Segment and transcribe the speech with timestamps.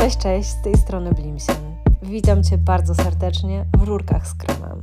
[0.00, 1.76] Cześć, cześć, z tej strony Blimsen.
[2.02, 4.82] Witam Cię bardzo serdecznie w Rurkach z Kremem.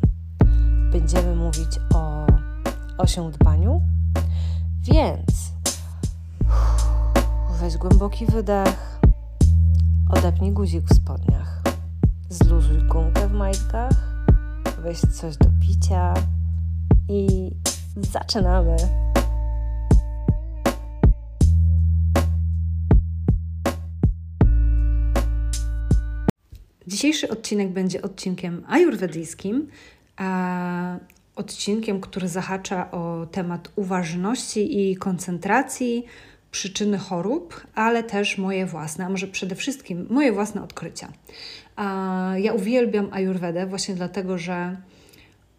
[0.92, 2.26] Będziemy mówić o
[2.98, 3.82] osiądbaniu,
[4.82, 5.52] więc
[7.62, 9.00] weź głęboki wydech,
[10.10, 11.62] odepnij guzik w spodniach,
[12.30, 14.26] zluzuj gumkę w majtkach,
[14.82, 16.14] weź coś do picia
[17.10, 17.52] i
[17.96, 19.07] zaczynamy.
[26.88, 29.68] Dzisiejszy odcinek będzie odcinkiem ajurwedyjskim,
[31.36, 36.06] odcinkiem, który zahacza o temat uważności i koncentracji,
[36.52, 41.12] przyczyny chorób, ale też moje własne, a może przede wszystkim moje własne odkrycia.
[42.38, 44.78] Ja uwielbiam ajurwedę właśnie dlatego, że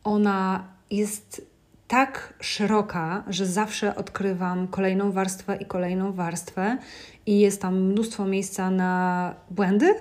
[0.04, 1.46] ona jest
[1.88, 6.78] tak szeroka, że zawsze odkrywam kolejną warstwę i kolejną warstwę,
[7.26, 9.94] i jest tam mnóstwo miejsca na błędy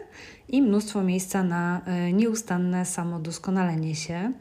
[0.50, 4.32] i mnóstwo miejsca na e, nieustanne samodoskonalenie się.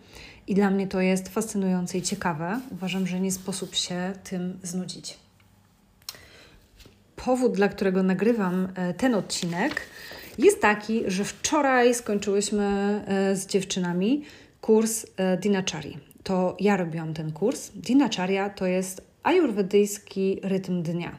[0.46, 2.60] I dla mnie to jest fascynujące i ciekawe.
[2.70, 5.18] Uważam, że nie sposób się tym znudzić.
[7.16, 9.80] Powód, dla którego nagrywam e, ten odcinek,
[10.38, 12.64] jest taki, że wczoraj skończyłyśmy
[13.06, 14.22] e, z dziewczynami
[14.60, 15.06] kurs
[15.40, 15.98] Dinachari.
[16.22, 17.70] To ja robiłam ten kurs.
[17.74, 21.18] Dinacharya to jest ajurwedyjski rytm dnia.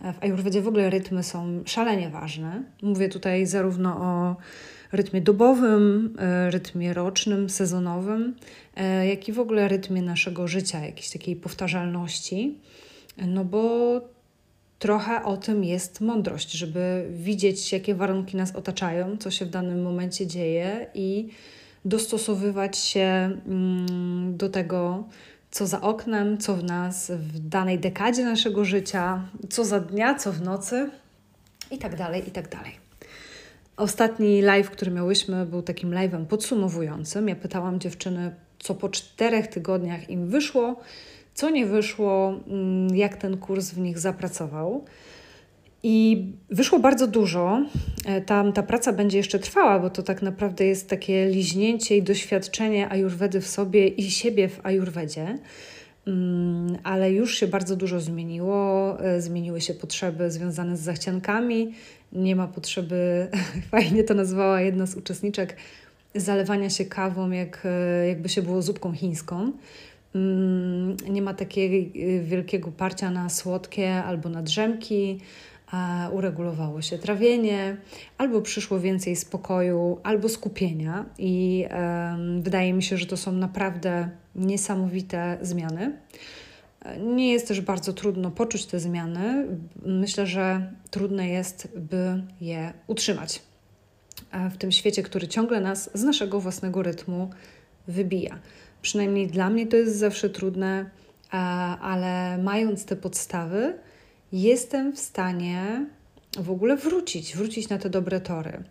[0.00, 2.62] W ajurwedzie w ogóle rytmy są szalenie ważne.
[2.82, 4.36] Mówię tutaj zarówno o
[4.92, 8.36] rytmie dobowym, e, rytmie rocznym, sezonowym,
[8.76, 12.58] e, jak i w ogóle rytmie naszego życia, jakiejś takiej powtarzalności.
[13.26, 14.00] No bo
[14.78, 19.82] trochę o tym jest mądrość, żeby widzieć, jakie warunki nas otaczają, co się w danym
[19.82, 21.28] momencie dzieje i
[21.84, 23.00] dostosowywać się
[23.46, 25.04] mm, do tego,
[25.50, 30.32] co za oknem, co w nas w danej dekadzie naszego życia, co za dnia, co
[30.32, 30.90] w nocy
[31.70, 32.72] i tak dalej, i tak dalej.
[33.76, 37.28] Ostatni live, który miałyśmy, był takim live'em podsumowującym.
[37.28, 40.80] Ja pytałam dziewczyny, co po czterech tygodniach im wyszło,
[41.34, 44.84] co nie wyszło, mm, jak ten kurs w nich zapracował.
[45.82, 47.62] I wyszło bardzo dużo.
[48.06, 52.02] E, tam ta praca będzie jeszcze trwała, bo to tak naprawdę jest takie liźnięcie i
[52.02, 55.38] doświadczenie ajurwedy w sobie i siebie w ajurwedzie.
[56.06, 59.00] Mm, ale już się bardzo dużo zmieniło.
[59.00, 61.74] E, zmieniły się potrzeby związane z zachciankami.
[62.12, 63.28] Nie ma potrzeby,
[63.70, 65.56] fajnie to nazwała jedna z uczestniczek,
[66.14, 69.52] zalewania się kawą, jak, e, jakby się było zupką chińską.
[70.14, 71.90] Mm, nie ma takiego
[72.22, 75.20] wielkiego parcia na słodkie albo na drzemki
[76.12, 77.76] uregulowało się trawienie,
[78.18, 81.04] albo przyszło więcej spokoju, albo skupienia.
[81.18, 81.66] I
[82.40, 85.96] wydaje mi się, że to są naprawdę niesamowite zmiany.
[87.00, 89.46] Nie jest też bardzo trudno poczuć te zmiany.
[89.86, 93.42] Myślę, że trudne jest, by je utrzymać
[94.50, 97.30] w tym świecie, który ciągle nas z naszego własnego rytmu
[97.88, 98.38] wybija.
[98.82, 100.90] Przynajmniej dla mnie to jest zawsze trudne,
[101.80, 103.78] ale mając te podstawy,
[104.32, 105.86] jestem w stanie
[106.38, 108.62] w ogóle wrócić, wrócić na te dobre tory.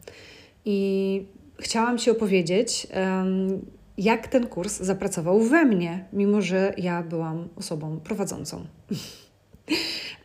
[0.65, 1.25] I
[1.59, 2.87] chciałam Ci opowiedzieć,
[3.97, 8.65] jak ten kurs zapracował we mnie, mimo że ja byłam osobą prowadzącą.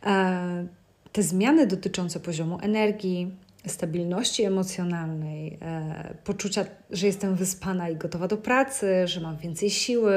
[0.05, 0.67] E,
[1.11, 3.31] te zmiany dotyczące poziomu energii,
[3.67, 10.13] stabilności emocjonalnej, e, poczucia, że jestem wyspana i gotowa do pracy, że mam więcej siły,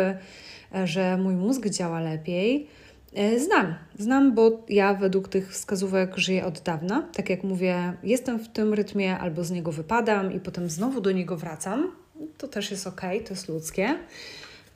[0.74, 2.66] e, że mój mózg działa lepiej,
[3.38, 7.02] znam, znam, bo ja według tych wskazówek żyję od dawna.
[7.12, 11.12] Tak jak mówię, jestem w tym rytmie albo z niego wypadam i potem znowu do
[11.12, 11.92] niego wracam.
[12.38, 13.98] To też jest ok, to jest ludzkie.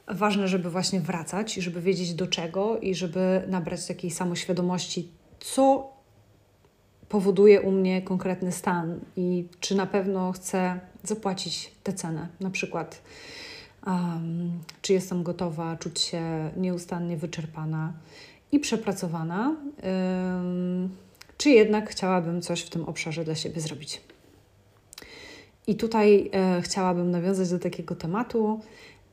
[0.09, 5.09] Ważne, żeby właśnie wracać i żeby wiedzieć do czego i żeby nabrać takiej samoświadomości,
[5.41, 5.93] co
[7.09, 12.29] powoduje u mnie konkretny stan i czy na pewno chcę zapłacić tę cenę.
[12.41, 13.03] Na przykład,
[13.87, 17.93] um, czy jestem gotowa czuć się nieustannie wyczerpana
[18.53, 19.57] i przepracowana,
[21.39, 24.01] czy jednak chciałabym coś w tym obszarze dla siebie zrobić.
[25.67, 28.61] I tutaj e, chciałabym nawiązać do takiego tematu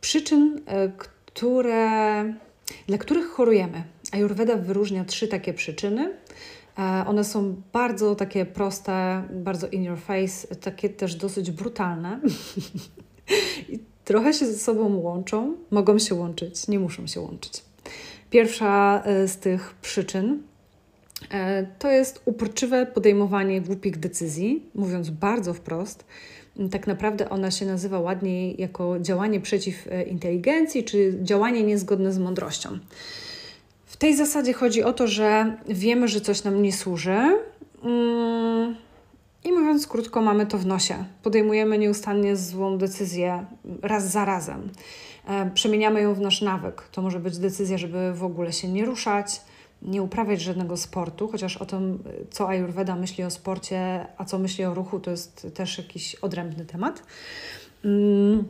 [0.02, 2.24] przyczyn, e, które,
[2.88, 3.84] dla których chorujemy.
[4.12, 6.14] Ayurveda wyróżnia trzy takie przyczyny.
[6.80, 12.20] E, one są bardzo takie proste, bardzo in your face, takie też dosyć brutalne.
[13.70, 17.69] I trochę się ze sobą łączą, mogą się łączyć, nie muszą się łączyć.
[18.30, 20.44] Pierwsza e, z tych przyczyn
[21.32, 26.06] e, to jest uporczywe podejmowanie głupich decyzji, mówiąc bardzo wprost.
[26.72, 32.20] Tak naprawdę ona się nazywa ładniej jako działanie przeciw e, inteligencji, czy działanie niezgodne z
[32.20, 32.80] mądrością.
[33.86, 37.20] W tej zasadzie chodzi o to, że wiemy, że coś nam nie służy,
[37.84, 38.76] mm,
[39.44, 41.06] I mówiąc krótko, mamy to w nosie.
[41.24, 43.46] Podejmujemy nieustannie złą decyzję
[43.82, 44.70] raz za razem.
[45.30, 46.82] E, przemieniamy ją w nasz nawyk.
[46.92, 49.42] To może być decyzja, żeby w ogóle się nie ruszać,
[49.82, 54.66] nie uprawiać żadnego sportu, chociaż o tym, co Ayurveda myśli o sporcie, a co myśli
[54.66, 57.04] o ruchu, to jest też jakiś odrębny temat.
[57.86, 58.44] Mm,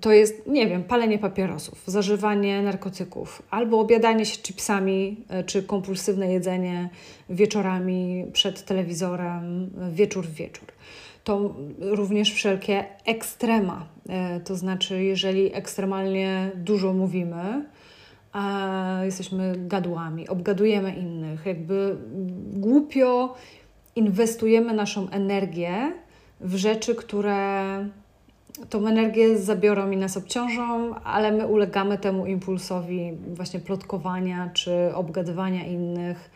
[0.00, 6.32] to jest, nie wiem, palenie papierosów, zażywanie narkotyków, albo obiadanie się chipsami, e, czy kompulsywne
[6.32, 6.88] jedzenie
[7.30, 10.68] wieczorami przed telewizorem, wieczór w wieczór.
[11.28, 17.64] To również wszelkie ekstrema, e, to znaczy, jeżeli ekstremalnie dużo mówimy,
[18.32, 21.96] a jesteśmy gadłami, obgadujemy innych, jakby
[22.52, 23.34] głupio
[23.96, 25.92] inwestujemy naszą energię
[26.40, 27.64] w rzeczy, które
[28.70, 35.66] tą energię zabiorą i nas obciążą, ale my ulegamy temu impulsowi właśnie plotkowania czy obgadywania
[35.66, 36.30] innych,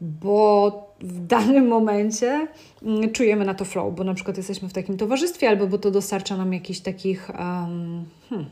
[0.00, 2.48] bo w danym momencie
[2.82, 5.90] mm, czujemy na to flow, bo na przykład jesteśmy w takim towarzystwie, albo bo to
[5.90, 8.50] dostarcza nam jakichś takich um, hmm,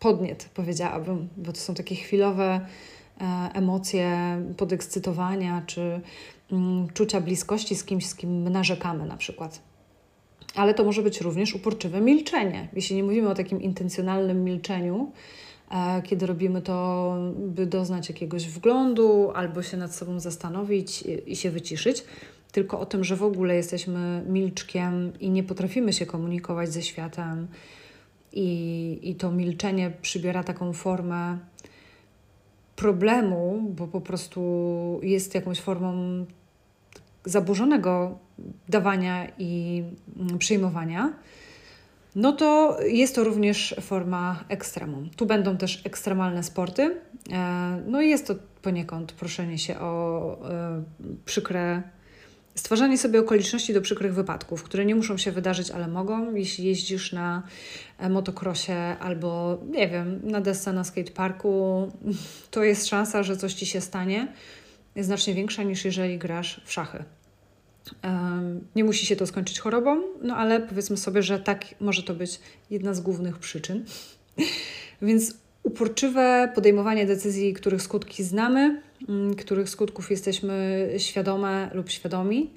[0.00, 2.60] podniet, powiedziałabym, bo to są takie chwilowe
[3.20, 3.24] e,
[3.54, 4.16] emocje
[4.56, 6.00] podekscytowania czy
[6.52, 9.60] mm, czucia bliskości z kimś, z kim my narzekamy na przykład.
[10.54, 12.68] Ale to może być również uporczywe milczenie.
[12.72, 15.12] Jeśli nie mówimy o takim intencjonalnym milczeniu,
[16.04, 22.04] kiedy robimy to, by doznać jakiegoś wglądu albo się nad sobą zastanowić i się wyciszyć,
[22.52, 27.48] tylko o tym, że w ogóle jesteśmy milczkiem i nie potrafimy się komunikować ze światem,
[28.36, 31.38] i, i to milczenie przybiera taką formę
[32.76, 36.24] problemu, bo po prostu jest jakąś formą
[37.24, 38.18] zaburzonego
[38.68, 39.82] dawania i
[40.16, 41.12] mm, przyjmowania,
[42.16, 45.10] no to jest to również forma ekstremum.
[45.10, 47.00] Tu będą też ekstremalne sporty.
[47.32, 50.82] E, no i jest to poniekąd proszenie się o e,
[51.24, 51.82] przykre
[52.54, 56.34] stwarzanie sobie okoliczności do przykrych wypadków, które nie muszą się wydarzyć, ale mogą.
[56.34, 57.42] Jeśli jeździsz na
[57.98, 61.88] e, motocrossie albo, nie wiem, na desce na skateparku,
[62.50, 64.28] to jest szansa, że coś ci się stanie,
[64.96, 67.04] znacznie większa niż jeżeli grasz w szachy.
[68.76, 72.40] Nie musi się to skończyć chorobą, no ale powiedzmy sobie, że tak może to być
[72.70, 73.84] jedna z głównych przyczyn.
[75.02, 82.50] Więc uporczywe podejmowanie decyzji, których skutki znamy, mm, których skutków jesteśmy świadome lub świadomi,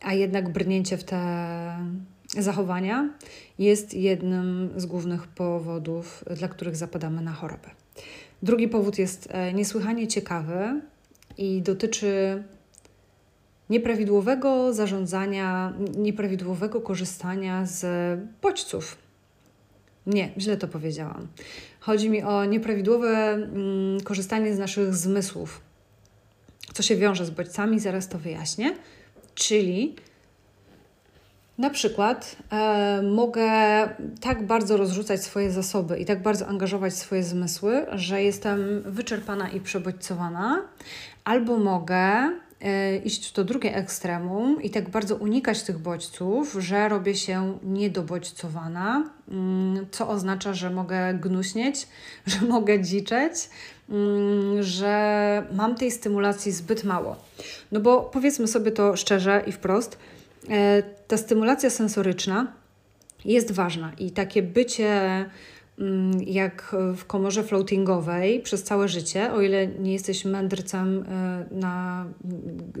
[0.00, 1.76] a jednak brnięcie w te
[2.38, 3.10] zachowania
[3.58, 7.70] jest jednym z głównych powodów, dla których zapadamy na chorobę.
[8.42, 10.80] Drugi powód jest e, niesłychanie ciekawy
[11.38, 12.42] i dotyczy
[13.72, 17.80] nieprawidłowego zarządzania, nieprawidłowego korzystania z
[18.42, 18.96] bodźców.
[20.06, 21.26] Nie, źle to powiedziałam.
[21.80, 25.60] Chodzi mi o nieprawidłowe mm, korzystanie z naszych zmysłów,
[26.72, 28.74] co się wiąże z bodźcami, zaraz to wyjaśnię.
[29.34, 29.96] Czyli
[31.58, 33.48] na przykład e, mogę
[34.20, 39.60] tak bardzo rozrzucać swoje zasoby i tak bardzo angażować swoje zmysły, że jestem wyczerpana i
[39.60, 40.62] przebodźcowana,
[41.24, 42.30] albo mogę
[43.04, 49.10] iść w to drugie ekstremum i tak bardzo unikać tych bodźców, że robię się niedobodźcowana,
[49.28, 51.86] mm, co oznacza, że mogę gnuśnieć,
[52.26, 53.34] że mogę dziczeć,
[53.90, 57.16] mm, że mam tej stymulacji zbyt mało.
[57.72, 59.98] No bo powiedzmy sobie to szczerze i wprost,
[60.50, 62.52] e, ta stymulacja sensoryczna
[63.24, 65.24] jest ważna i takie bycie
[66.26, 72.06] jak w komorze floatingowej przez całe życie, o ile nie jesteś mędrcem e, na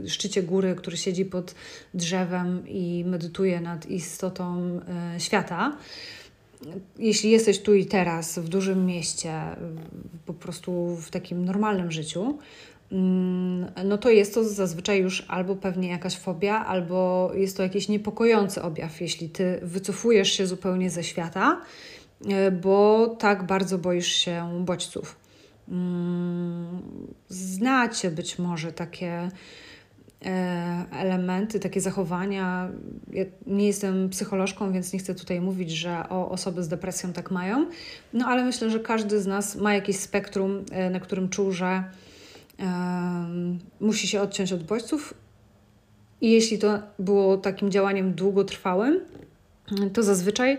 [0.06, 1.54] szczycie góry, który siedzi pod
[1.94, 4.80] drzewem i medytuje nad istotą
[5.14, 5.76] e, świata.
[6.98, 9.40] Jeśli jesteś tu i teraz, w dużym mieście,
[10.26, 12.38] po prostu w takim normalnym życiu,
[12.92, 17.88] mm, no to jest to zazwyczaj już albo pewnie jakaś fobia, albo jest to jakiś
[17.88, 21.60] niepokojący objaw, jeśli ty wycofujesz się zupełnie ze świata
[22.62, 25.16] bo tak bardzo boisz się bodźców.
[25.68, 26.82] Mm,
[27.28, 29.28] znacie być może takie
[30.24, 32.68] e, elementy, takie zachowania.
[33.12, 37.30] Ja nie jestem psycholożką, więc nie chcę tutaj mówić, że o, osoby z depresją tak
[37.30, 37.66] mają,
[38.12, 41.84] no ale myślę, że każdy z nas ma jakieś spektrum, e, na którym czuł, że
[43.80, 45.14] musi się odciąć od bodźców.
[46.20, 49.00] I jeśli to było takim działaniem długotrwałym,
[49.92, 50.58] to zazwyczaj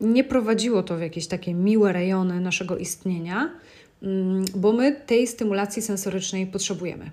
[0.00, 3.50] nie prowadziło to w jakieś takie miłe rejony naszego istnienia,
[4.02, 7.10] mm, bo my tej stymulacji sensorycznej potrzebujemy.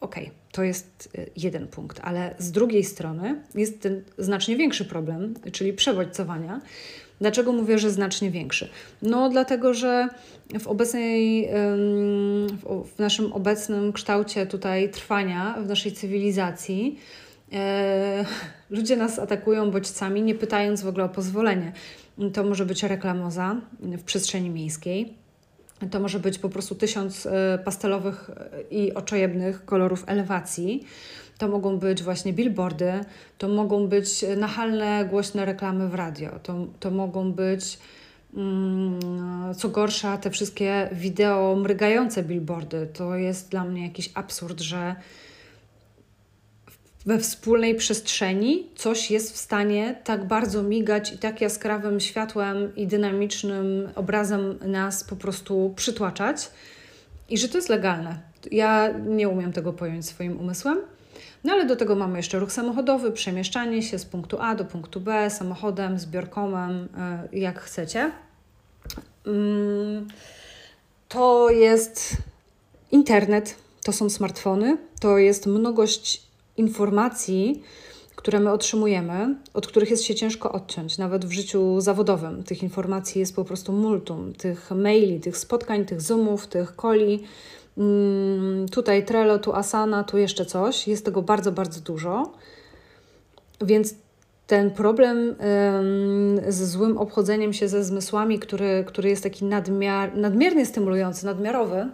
[0.00, 0.16] Ok,
[0.52, 5.72] to jest y, jeden punkt, ale z drugiej strony jest ten znacznie większy problem, czyli
[5.72, 6.60] przebodźcowania,
[7.20, 8.68] Dlaczego mówię, że znacznie większy?
[9.02, 10.08] No dlatego, że
[10.60, 11.48] w obecnej,
[12.64, 16.98] w naszym obecnym kształcie tutaj trwania, w naszej cywilizacji,
[18.70, 21.72] ludzie nas atakują bodźcami, nie pytając w ogóle o pozwolenie.
[22.32, 25.14] To może być reklamoza w przestrzeni miejskiej.
[25.90, 28.30] To może być po prostu tysiąc e, pastelowych
[28.70, 30.84] i oczojebnych kolorów elewacji.
[31.38, 32.92] To mogą być właśnie billboardy,
[33.38, 37.78] to mogą być nachalne, głośne reklamy w radio, to, to mogą być,
[38.36, 39.00] mm,
[39.56, 42.88] co gorsza, te wszystkie wideo mrygające billboardy.
[42.92, 44.96] To jest dla mnie jakiś absurd, że
[47.06, 52.86] we wspólnej przestrzeni coś jest w stanie tak bardzo migać i tak jaskrawym światłem i
[52.86, 56.50] dynamicznym obrazem nas po prostu przytłaczać
[57.28, 58.18] i że to jest legalne.
[58.50, 60.78] Ja nie umiem tego pojąć swoim umysłem.
[61.44, 65.00] No ale do tego mamy jeszcze ruch samochodowy, przemieszczanie się z punktu A do punktu
[65.00, 68.10] B samochodem, zbiorkomem, e, jak chcecie.
[69.26, 70.08] Mm,
[71.08, 72.16] to jest
[72.92, 76.23] internet, to są smartfony, to jest mnogość
[76.56, 77.62] informacji,
[78.16, 82.44] które my otrzymujemy, od których jest się ciężko odciąć, nawet w życiu zawodowym.
[82.44, 87.22] Tych informacji jest po prostu multum, tych maili, tych spotkań, tych zoomów, tych coli,
[87.78, 90.88] mm, tutaj Trello, tu Asana, tu jeszcze coś.
[90.88, 92.32] Jest tego bardzo, bardzo dużo.
[93.60, 93.94] Więc
[94.46, 95.36] ten problem
[96.48, 101.88] ze złym obchodzeniem się ze zmysłami, który, który jest taki nadmiar, nadmiernie stymulujący, nadmiarowy,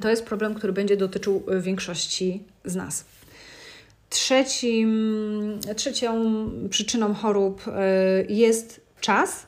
[0.00, 3.04] to jest problem, który będzie dotyczył większości z nas.
[4.12, 6.24] Trzecim, trzecią
[6.70, 7.72] przyczyną chorób y,
[8.32, 9.46] jest czas.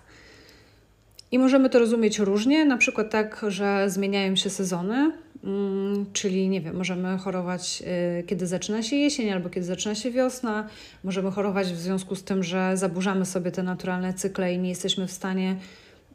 [1.32, 5.12] I możemy to rozumieć różnie, na przykład tak, że zmieniają się sezony,
[5.44, 7.82] mm, czyli nie wiem, możemy chorować,
[8.20, 10.68] y, kiedy zaczyna się jesień albo kiedy zaczyna się wiosna.
[11.04, 15.06] Możemy chorować w związku z tym, że zaburzamy sobie te naturalne cykle i nie jesteśmy
[15.06, 15.56] w stanie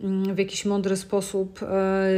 [0.01, 1.65] mm, w jakiś mądry sposób y,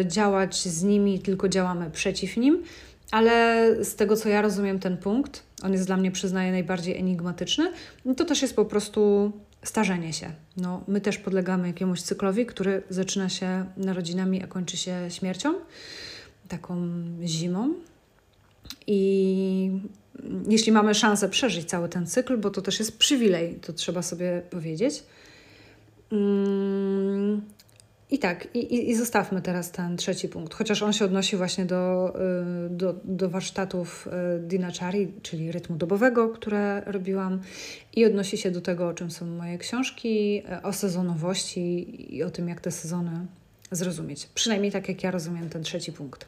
[0.05, 2.63] działać z nimi, tylko działamy przeciw nim.
[3.11, 7.71] Ale z tego, co ja rozumiem, ten punkt, on jest dla mnie, przyznaję, najbardziej enigmatyczny,
[8.17, 9.31] to też jest po prostu
[9.63, 10.31] starzenie się.
[10.57, 15.53] No, my też podlegamy jakiemuś cyklowi, który zaczyna się narodzinami, a kończy się śmiercią,
[16.47, 16.77] taką
[17.23, 17.73] zimą.
[18.87, 19.71] I
[20.49, 24.41] jeśli mamy szansę przeżyć cały ten cykl, bo to też jest przywilej, to trzeba sobie
[24.49, 25.03] powiedzieć,
[26.11, 27.41] mm,
[28.11, 32.13] i tak, i, i zostawmy teraz ten trzeci punkt, chociaż on się odnosi właśnie do,
[32.65, 37.41] y, do, do warsztatów y, Dinachari, czyli rytmu dobowego, które robiłam,
[37.95, 42.29] i odnosi się do tego, o czym są moje książki, y, o sezonowości i o
[42.29, 43.11] tym, jak te sezony
[43.71, 44.29] zrozumieć.
[44.35, 46.25] Przynajmniej tak, jak ja rozumiem ten trzeci punkt.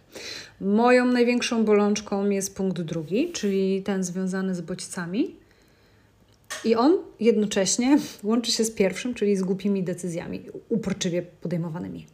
[0.61, 5.42] Moją największą bolączką jest punkt drugi, czyli ten związany z bodźcami.
[6.65, 12.07] I on jednocześnie łączy się z pierwszym, czyli z głupimi decyzjami, uporczywie podejmowanymi.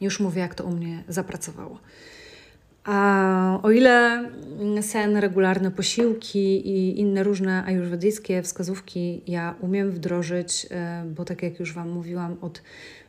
[0.00, 1.78] Już mówię, jak to u mnie zapracowało.
[2.84, 4.24] A o ile
[4.80, 11.60] sen, regularne posiłki i inne różne ajurwedyjskie wskazówki ja umiem wdrożyć, e, bo tak jak
[11.60, 12.62] już Wam mówiłam, od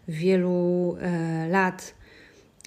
[0.08, 1.94] wielu e, lat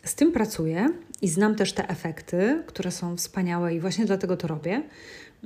[0.04, 0.88] z tym pracuję
[1.22, 4.82] i znam też te efekty, które są wspaniałe i właśnie dlatego to robię.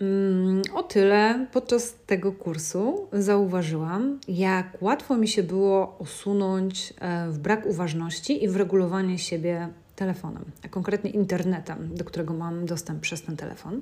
[0.01, 7.39] Mm, o tyle podczas tego kursu zauważyłam, jak łatwo mi się było osunąć e, w
[7.39, 13.23] brak uważności i w regulowanie siebie telefonem, a konkretnie internetem, do którego mam dostęp przez
[13.23, 13.81] ten telefon.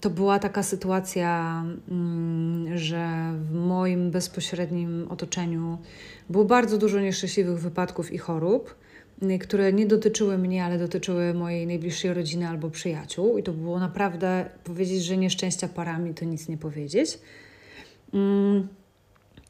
[0.00, 5.78] To była taka sytuacja, mm, że w moim bezpośrednim otoczeniu
[6.30, 8.74] było bardzo dużo nieszczęśliwych wypadków i chorób
[9.40, 13.38] które nie dotyczyły mnie, ale dotyczyły mojej najbliższej rodziny albo przyjaciół.
[13.38, 17.18] I to było naprawdę powiedzieć, że nieszczęścia parami to nic nie powiedzieć.
[18.14, 18.68] Mm,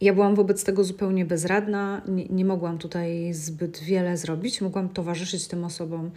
[0.01, 4.61] ja byłam wobec tego zupełnie bezradna, nie, nie mogłam tutaj zbyt wiele zrobić.
[4.61, 6.11] Mogłam towarzyszyć tym osobom,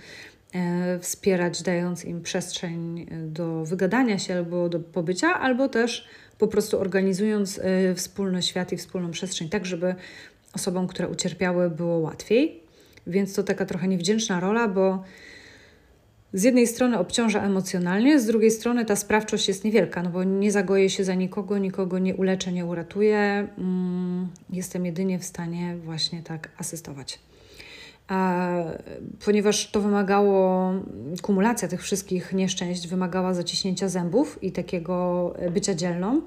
[0.53, 6.47] e, wspierać, dając im przestrzeń e, do wygadania się albo do pobycia, albo też po
[6.47, 9.95] prostu organizując e, wspólny świat i wspólną przestrzeń, tak żeby
[10.53, 12.60] osobom, które ucierpiały, było łatwiej.
[13.07, 15.03] Więc to taka trochę niewdzięczna rola, bo
[16.33, 20.51] z jednej strony obciąża emocjonalnie, z drugiej strony ta sprawczość jest niewielka, no bo nie
[20.51, 23.47] zagoję się za nikogo, nikogo nie uleczę, nie uratuję.
[23.57, 27.19] Mm, jestem jedynie w stanie właśnie tak asystować.
[28.07, 28.47] A
[29.25, 30.71] ponieważ to wymagało,
[31.21, 36.21] kumulacja tych wszystkich nieszczęść wymagała zaciśnięcia zębów i takiego bycia dzielną,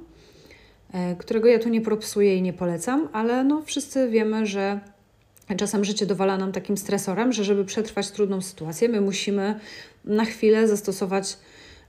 [0.93, 4.81] e, którego ja tu nie propsuję i nie polecam, ale no wszyscy wiemy, że
[5.57, 9.61] Czasem życie dowala nam takim stresorem, że żeby przetrwać trudną sytuację, my musimy
[10.05, 11.39] na chwilę zastosować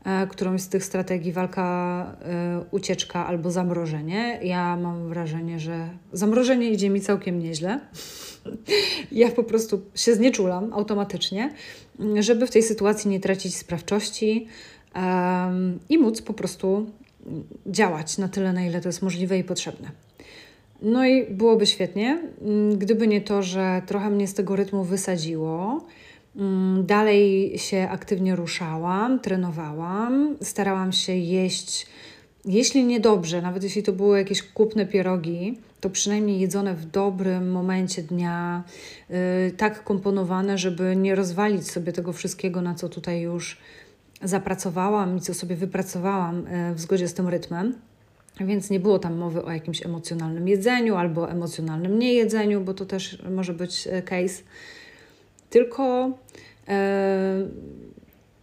[0.05, 4.39] e, którąś z tych strategii walka, e, ucieczka albo zamrożenie.
[4.43, 7.79] Ja mam wrażenie, że zamrożenie idzie mi całkiem nieźle.
[9.11, 11.53] ja po prostu się znieczulam automatycznie,
[12.19, 14.47] żeby w tej sytuacji nie tracić sprawczości
[15.89, 16.91] i móc po prostu
[17.67, 20.04] działać na tyle, na ile to jest możliwe i potrzebne.
[20.85, 25.85] No i byłoby świetnie, mm, gdyby nie to, że trochę mnie z tego rytmu wysadziło.
[26.35, 31.87] Mm, dalej się aktywnie ruszałam, trenowałam, starałam się jeść,
[32.45, 37.51] jeśli nie dobrze, nawet jeśli to były jakieś kupne pierogi, to przynajmniej jedzone w dobrym
[37.51, 38.63] momencie dnia,
[39.09, 39.15] yy,
[39.57, 43.57] tak komponowane, żeby nie rozwalić sobie tego wszystkiego, na co tutaj już
[44.23, 47.75] zapracowałam i co sobie wypracowałam yy, w zgodzie z tym rytmem.
[48.39, 53.23] Więc nie było tam mowy o jakimś emocjonalnym jedzeniu albo emocjonalnym niejedzeniu, bo to też
[53.29, 54.43] może być e, case.
[55.49, 56.11] Tylko
[56.67, 57.47] e,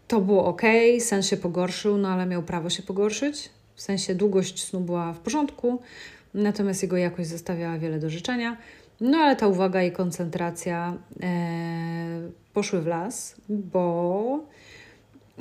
[0.09, 0.63] to było ok,
[0.99, 3.51] sen się pogorszył, no ale miał prawo się pogorszyć.
[3.75, 5.81] W sensie długość snu była w porządku,
[6.35, 8.57] natomiast jego jakość zostawiała wiele do życzenia.
[9.01, 12.21] No ale ta uwaga i koncentracja e,
[12.53, 14.41] poszły w las, bo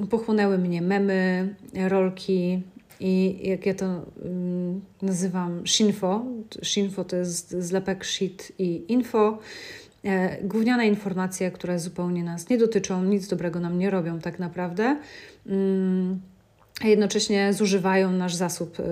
[0.10, 1.56] pochłonęły mnie memy,
[1.88, 2.62] rolki,
[3.02, 6.26] i jak ja to um, nazywam shinfo,
[6.64, 9.40] shinfo to jest zlepek shit i info,
[10.04, 14.98] e, gówniane informacje, które zupełnie nas nie dotyczą, nic dobrego nam nie robią tak naprawdę,
[15.46, 16.22] um,
[16.84, 18.84] a jednocześnie zużywają nasz zasób y,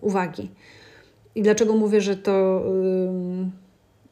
[0.00, 0.50] uwagi.
[1.34, 2.64] I dlaczego mówię, że to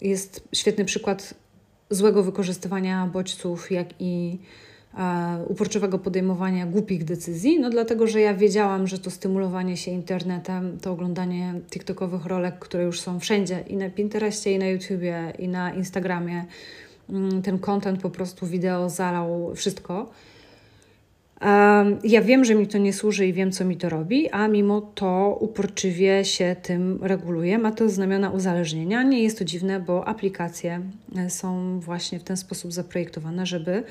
[0.02, 1.34] y, jest świetny przykład
[1.90, 4.38] złego wykorzystywania bodźców, jak i
[5.46, 10.92] uporczywego podejmowania głupich decyzji, no dlatego, że ja wiedziałam, że to stymulowanie się internetem, to
[10.92, 15.74] oglądanie TikTokowych rolek, które już są wszędzie i na Pinterestie, i na YouTubie, i na
[15.74, 16.44] Instagramie,
[17.10, 20.10] mm, ten content po prostu wideo zalał wszystko.
[22.04, 24.80] Ja wiem, że mi to nie służy i wiem, co mi to robi, a mimo
[24.80, 27.58] to uporczywie się tym reguluje.
[27.58, 29.02] Ma to znamiona uzależnienia.
[29.02, 30.80] Nie jest to dziwne, bo aplikacje
[31.16, 33.82] e, są właśnie w ten sposób zaprojektowane, żeby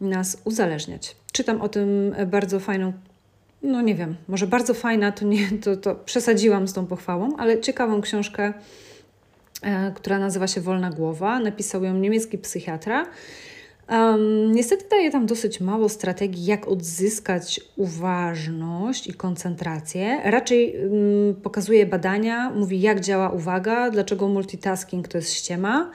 [0.00, 1.16] nas uzależniać.
[1.32, 2.92] Czytam o tym bardzo fajną,
[3.62, 7.60] no nie wiem, może bardzo fajna, to, nie, to, to przesadziłam z tą pochwałą, ale
[7.60, 8.52] ciekawą książkę,
[9.62, 11.40] e, która nazywa się Wolna Głowa.
[11.40, 13.06] Napisał ją niemiecki psychiatra.
[13.90, 20.20] Um, niestety daje tam dosyć mało strategii, jak odzyskać uważność i koncentrację.
[20.24, 25.90] Raczej um, pokazuje badania, mówi, jak działa uwaga, dlaczego multitasking to jest ściema,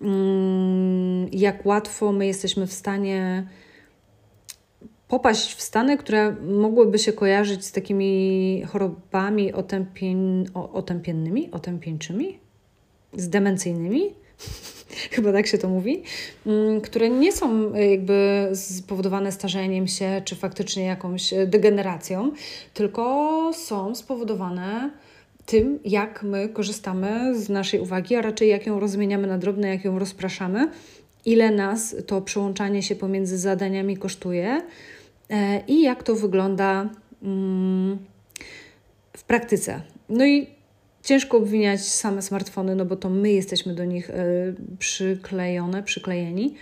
[0.00, 3.46] um, jak łatwo my jesteśmy w stanie
[5.08, 12.38] popaść w stany, które mogłyby się kojarzyć z takimi chorobami otępien, otępiennymi, otępieńczymi,
[13.12, 14.02] z demencyjnymi
[15.10, 16.02] chyba tak się to mówi,
[16.46, 22.32] mm, które nie są e, jakby spowodowane starzeniem się czy faktycznie jakąś e, degeneracją,
[22.74, 24.90] tylko są spowodowane
[25.46, 29.84] tym, jak my korzystamy z naszej uwagi, a raczej jak ją rozmieniamy na drobne, jak
[29.84, 30.70] ją rozpraszamy,
[31.24, 34.62] ile nas to przełączanie się pomiędzy zadaniami kosztuje
[35.30, 36.88] e, i jak to wygląda
[37.22, 37.98] mm,
[39.16, 39.80] w praktyce.
[40.08, 40.61] No i
[41.02, 44.14] Ciężko obwiniać same smartfony, no bo to my jesteśmy do nich e,
[44.78, 46.54] przyklejone, przyklejeni.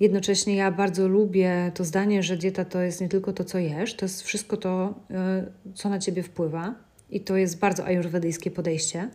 [0.00, 3.94] Jednocześnie ja bardzo lubię to zdanie, że dieta to jest nie tylko to, co jesz,
[3.94, 6.74] to jest wszystko to, e, co na ciebie wpływa.
[7.10, 9.10] I to jest bardzo ajurwedyjskie podejście,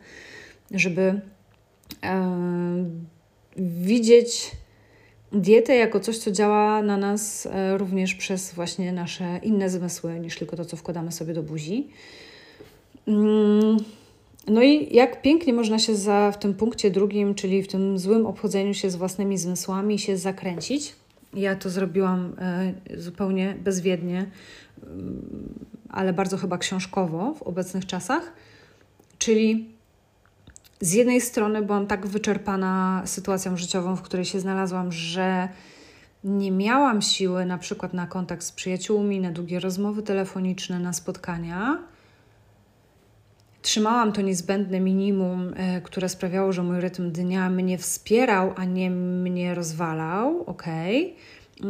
[0.71, 1.21] żeby
[2.03, 2.35] e,
[3.57, 4.51] widzieć
[5.31, 10.55] dietę jako coś, co działa na nas również przez właśnie nasze inne zmysły, niż tylko
[10.55, 11.89] to, co wkładamy sobie do buzi.
[13.07, 13.77] Mm.
[14.47, 18.25] No i jak pięknie można się za, w tym punkcie drugim, czyli w tym złym
[18.25, 20.95] obchodzeniu się z własnymi zmysłami, się zakręcić.
[21.33, 24.25] Ja to zrobiłam e, zupełnie bezwiednie,
[25.89, 28.33] ale bardzo chyba książkowo w obecnych czasach.
[29.17, 29.69] Czyli
[30.81, 35.49] z jednej strony byłam tak wyczerpana sytuacją życiową, w której się znalazłam, że
[36.23, 41.77] nie miałam siły na przykład na kontakt z przyjaciółmi, na długie rozmowy telefoniczne, na spotkania
[43.61, 48.89] Trzymałam to niezbędne minimum, e, które sprawiało, że mój rytm dnia mnie wspierał, a nie
[48.89, 50.63] mnie rozwalał, ok.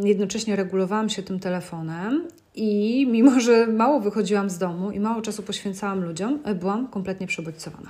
[0.03, 5.43] Jednocześnie regulowałam się tym telefonem i mimo, że mało wychodziłam z domu i mało czasu
[5.43, 7.89] poświęcałam ludziom, e, byłam kompletnie przebodźcowana.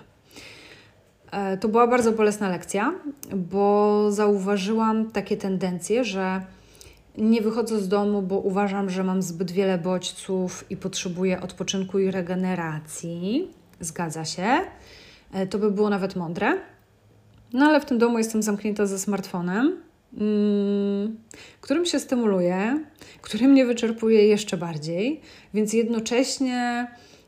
[1.32, 2.94] E, to była bardzo bolesna lekcja,
[3.36, 6.42] bo zauważyłam takie tendencje, że
[7.18, 12.12] nie wychodzę z domu, bo uważam, że mam zbyt wiele bodźców i potrzebuję odpoczynku i
[12.12, 13.61] regeneracji.
[13.82, 14.48] Zgadza się.
[15.34, 16.58] E, to by było nawet mądre.
[17.54, 19.78] No ale w tym domu jestem zamknięta ze smartfonem
[20.18, 21.18] mm,
[21.62, 22.80] którym się stymuluję,
[23.22, 25.22] który mnie wyczerpuje jeszcze bardziej,
[25.54, 26.88] więc jednocześnie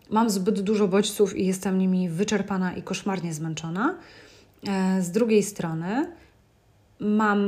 [0.10, 3.98] mam zbyt dużo bodźców i jestem nimi wyczerpana i koszmarnie zmęczona.
[4.68, 6.08] E, z drugiej strony
[7.00, 7.40] mam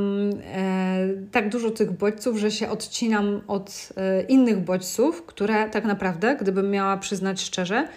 [0.53, 3.89] e, tak dużo tych bodźców, że się odcinam od
[4.27, 7.87] innych bodźców, które tak naprawdę, gdybym miała przyznać szczerze,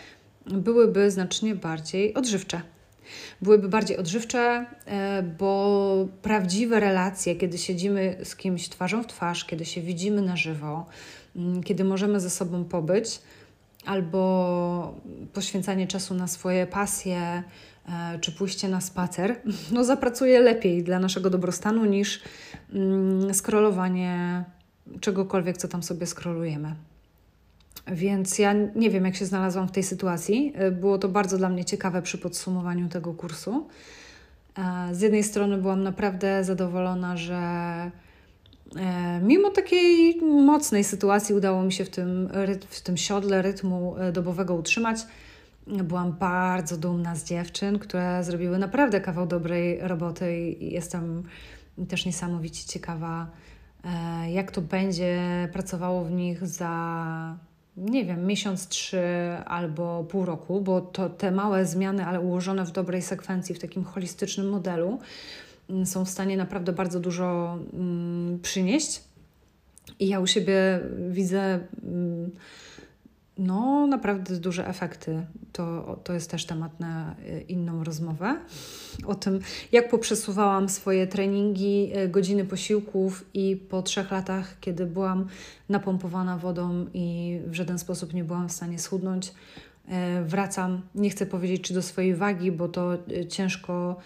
[0.50, 2.60] byłyby znacznie bardziej odżywcze.
[3.42, 9.64] Byłyby bardziej odżywcze, e, bo prawdziwe relacje, kiedy siedzimy z kimś twarzą w twarz, kiedy
[9.64, 10.86] się widzimy na żywo,
[11.36, 13.20] mm, kiedy możemy ze sobą pobyć,
[13.86, 14.94] albo
[15.32, 17.42] poświęcanie czasu na swoje pasje,
[17.88, 19.36] e, czy pójście na spacer,
[19.74, 22.22] no zapracuje lepiej dla naszego dobrostanu niż
[22.74, 24.44] mm, scrollowanie
[25.00, 26.74] czegokolwiek, co tam sobie scrollujemy.
[27.86, 30.52] Więc ja nie wiem, jak się znalazłam w tej sytuacji.
[30.54, 33.68] E, było to bardzo dla mnie ciekawe przy podsumowaniu tego kursu.
[34.58, 37.36] E, z jednej strony byłam naprawdę zadowolona, że
[38.76, 42.28] e, mimo takiej mocnej sytuacji udało mi się w tym,
[42.68, 44.98] w tym siodle rytmu dobowego utrzymać.
[45.66, 51.22] Byłam bardzo dumna z dziewczyn, które zrobiły naprawdę kawał dobrej roboty i jestem
[51.88, 53.26] też niesamowicie ciekawa,
[54.30, 55.18] jak to będzie
[55.52, 57.36] pracowało w nich za
[57.78, 59.02] nie wiem, miesiąc, trzy
[59.46, 63.84] albo pół roku, bo to te małe zmiany, ale ułożone w dobrej sekwencji, w takim
[63.84, 64.98] holistycznym modelu,
[65.70, 69.02] mm, są w stanie naprawdę bardzo dużo mm, przynieść.
[70.00, 71.60] I ja u siebie widzę.
[71.82, 72.30] Mm,
[73.38, 75.26] no, naprawdę duże efekty.
[75.52, 78.36] To, to jest też temat na e, inną rozmowę.
[79.06, 79.40] O tym,
[79.72, 85.26] jak poprzesuwałam swoje treningi, e, godziny posiłków i po trzech latach, kiedy byłam
[85.68, 89.32] napompowana wodą i w żaden sposób nie byłam w stanie schudnąć,
[89.88, 92.90] e, wracam, nie chcę powiedzieć czy do swojej wagi, bo to
[93.28, 93.96] ciężko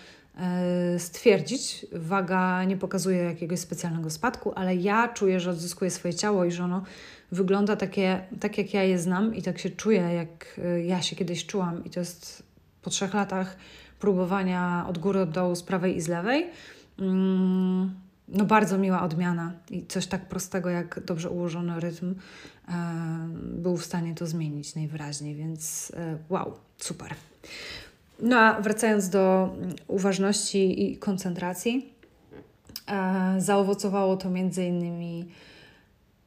[0.98, 1.86] stwierdzić.
[1.92, 6.64] Waga nie pokazuje jakiegoś specjalnego spadku, ale ja czuję, że odzyskuję swoje ciało i że
[6.64, 6.82] ono
[7.32, 11.16] wygląda takie, tak, jak ja je znam i tak się czuję, jak y, ja się
[11.16, 11.84] kiedyś czułam.
[11.84, 12.42] I to jest
[12.82, 13.56] po trzech latach
[14.00, 16.46] próbowania od góry, od dołu, z prawej i z lewej.
[16.98, 17.94] Mm,
[18.28, 22.14] no bardzo miła odmiana i coś tak prostego jak dobrze ułożony rytm
[22.68, 22.72] e,
[23.42, 27.14] był w stanie to zmienić najwyraźniej, więc e, wow, super.
[28.20, 31.92] No a wracając do uważności i koncentracji,
[32.88, 35.28] e, zaowocowało to między innymi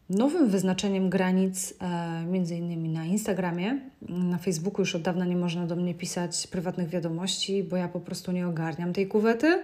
[0.09, 3.79] nowym wyznaczeniem granic, e, między innymi na Instagramie.
[4.09, 7.99] Na Facebooku już od dawna nie można do mnie pisać prywatnych wiadomości, bo ja po
[7.99, 9.63] prostu nie ogarniam tej kuwety.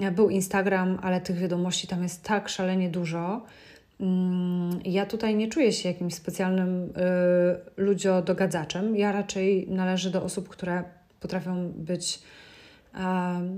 [0.00, 3.42] E, był Instagram, ale tych wiadomości tam jest tak szalenie dużo.
[4.00, 6.90] Mm, ja tutaj nie czuję się jakimś specjalnym y,
[7.76, 8.96] ludziodogadzaczem.
[8.96, 10.84] Ja raczej należę do osób, które
[11.20, 12.22] potrafią być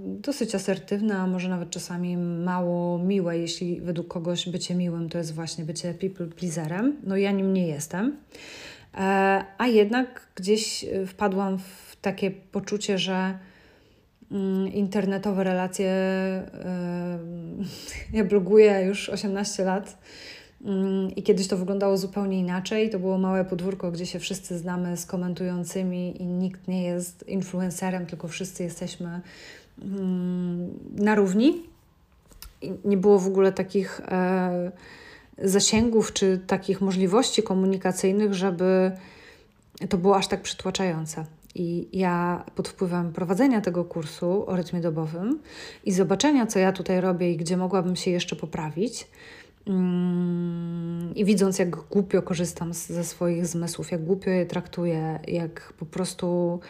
[0.04, 5.34] dosyć asertywne, a może nawet czasami mało miłe, jeśli według kogoś bycie miłym to jest
[5.34, 6.96] właśnie bycie people pleaserem.
[7.04, 8.16] No ja nim nie jestem.
[8.94, 13.38] E, a jednak gdzieś wpadłam w takie poczucie, że
[14.30, 17.18] mm, internetowe relacje, e,
[18.18, 19.98] ja bloguję już 18 lat,
[21.16, 22.90] I kiedyś to wyglądało zupełnie inaczej.
[22.90, 28.06] To było małe podwórko, gdzie się wszyscy znamy z komentującymi i nikt nie jest influencerem,
[28.06, 29.20] tylko wszyscy jesteśmy
[29.82, 31.62] mm, na równi.
[32.62, 34.72] I nie było w ogóle takich e,
[35.38, 38.92] zasięgów czy takich możliwości komunikacyjnych, żeby
[39.88, 41.24] to było aż tak przytłaczające.
[41.54, 45.38] I ja pod wpływem prowadzenia tego kursu o rytmie dobowym
[45.84, 49.37] i zobaczenia, co ja tutaj robię i gdzie mogłabym się jeszcze poprawić, Mm,
[51.14, 56.60] I widząc, jak głupio korzystam ze swoich zmysłów, jak głupio je traktuję, jak po prostu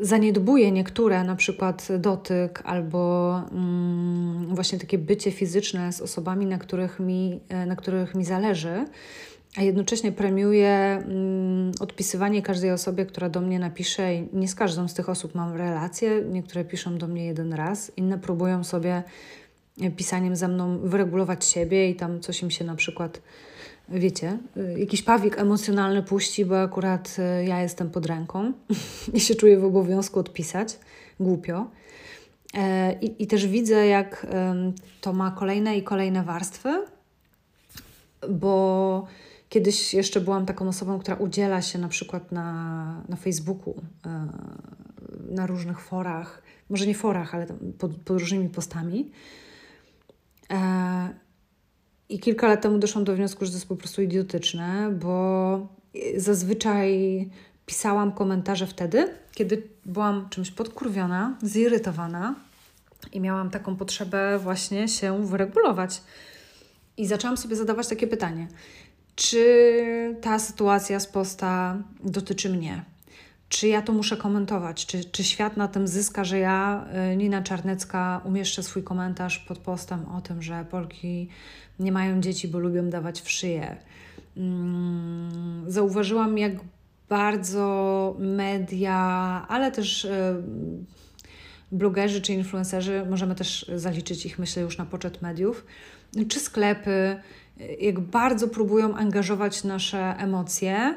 [0.00, 7.00] zaniedbuję niektóre, na przykład dotyk albo mm, właśnie takie bycie fizyczne z osobami, na których
[7.00, 8.84] mi, na których mi zależy,
[9.56, 14.14] a jednocześnie premiuję mm, odpisywanie każdej osobie, która do mnie napisze.
[14.14, 16.22] I nie z każdą z tych osób mam relacje.
[16.30, 19.02] Niektóre piszą do mnie jeden raz, inne próbują sobie
[19.96, 23.20] pisaniem ze mną wyregulować siebie i tam coś im się na przykład,
[23.88, 24.38] wiecie,
[24.76, 28.52] jakiś pawik emocjonalny puści, bo akurat e, ja jestem pod ręką
[29.14, 30.78] i się czuję w obowiązku odpisać.
[31.20, 31.70] Głupio.
[32.54, 34.26] E, I, I też widzę, jak
[35.00, 36.84] to ma kolejne i kolejne warstwy,
[38.28, 39.06] bo
[39.48, 43.74] kiedyś jeszcze byłam taką osobą, która udziela się na przykład na, na Facebooku,
[44.06, 44.28] e,
[45.30, 47.46] na różnych forach, może nie forach, ale
[47.78, 49.10] pod, pod różnymi postami.
[50.50, 51.08] E,
[52.08, 55.68] I kilka lat temu doszłam do wniosku, że to jest po prostu idiotyczne, bo
[56.16, 57.30] zazwyczaj
[57.66, 62.34] pisałam komentarze wtedy, kiedy byłam czymś podkurwiona, zirytowana
[63.12, 66.02] I miałam taką potrzebę właśnie się wyregulować.
[66.96, 68.48] I zaczęłam sobie zadawać takie pytanie:
[69.16, 72.84] czy ta sytuacja z posta dotyczy mnie?
[73.48, 74.86] Czy ja to muszę komentować?
[74.86, 79.58] Czy, czy świat na tym zyska, że ja, y, Nina Czarnecka, umieszczę swój komentarz pod
[79.58, 81.28] postem o tym, że Polki
[81.80, 83.76] nie mają dzieci, bo lubią dawać w szyję?
[84.36, 86.52] Mm, zauważyłam, jak
[87.08, 88.96] bardzo media,
[89.48, 90.42] ale też y,
[91.72, 95.66] blogerzy czy influencerzy, możemy też zaliczyć ich, myślę, już na poczet mediów,
[96.28, 97.16] czy sklepy,
[97.80, 100.94] jak bardzo próbują angażować nasze emocje,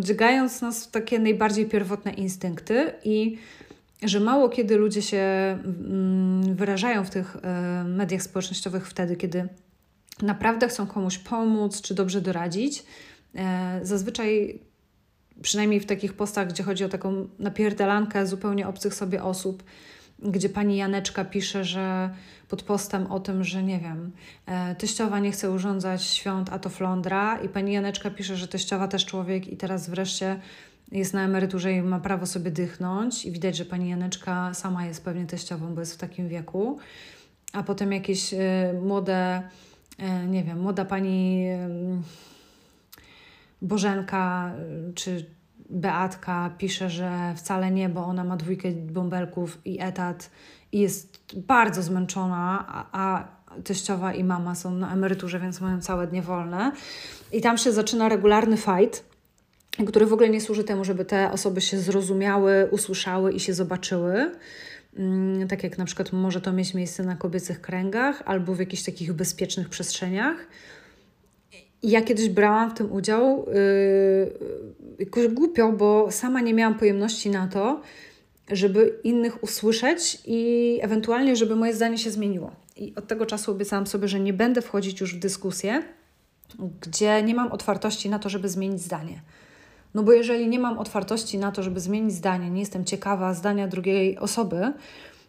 [0.00, 3.38] dźgając nas w takie najbardziej pierwotne instynkty i
[4.02, 9.48] że mało kiedy ludzie się mm, wyrażają w tych e, mediach społecznościowych wtedy, kiedy
[10.22, 12.84] naprawdę chcą komuś pomóc czy dobrze doradzić.
[13.34, 14.60] E, zazwyczaj,
[15.42, 19.62] przynajmniej w takich postach, gdzie chodzi o taką napierdalankę zupełnie obcych sobie osób,
[20.22, 22.10] gdzie pani Janeczka pisze, że
[22.48, 24.12] pod postem o tym, że nie wiem,
[24.46, 27.38] e, teściowa nie chce urządzać świąt, a to flądra.
[27.40, 30.40] I pani Janeczka pisze, że teściowa też człowiek i teraz wreszcie
[30.92, 33.24] jest na emeryturze i ma prawo sobie dychnąć.
[33.24, 36.78] I widać, że pani Janeczka sama jest pewnie teściową, bo jest w takim wieku,
[37.52, 38.38] a potem jakieś y,
[38.82, 39.42] młode,
[40.00, 41.46] y, nie wiem, młoda pani
[43.62, 44.52] Bożenka
[44.94, 45.37] czy
[45.70, 50.30] Beatka pisze, że wcale nie, bo ona ma dwójkę bąbelków i etat
[50.72, 53.28] i jest bardzo zmęczona, a, a
[53.64, 56.72] teściowa i mama są na emeryturze, więc mają całe dnie wolne.
[57.32, 59.04] I tam się zaczyna regularny fight,
[59.86, 64.32] który w ogóle nie służy temu, żeby te osoby się zrozumiały, usłyszały i się zobaczyły.
[64.96, 68.82] Mm, tak jak na przykład może to mieć miejsce na kobiecych kręgach albo w jakichś
[68.82, 70.36] takich bezpiecznych przestrzeniach.
[71.82, 74.32] Ja kiedyś brałam w tym udział yy,
[74.98, 77.80] jakoś głupio, bo sama nie miałam pojemności na to,
[78.50, 82.52] żeby innych usłyszeć i ewentualnie, żeby moje zdanie się zmieniło.
[82.76, 85.82] I od tego czasu obiecałam sobie, że nie będę wchodzić już w dyskusję,
[86.80, 89.22] gdzie nie mam otwartości na to, żeby zmienić zdanie.
[89.94, 93.68] No bo jeżeli nie mam otwartości na to, żeby zmienić zdanie, nie jestem ciekawa zdania
[93.68, 94.72] drugiej osoby,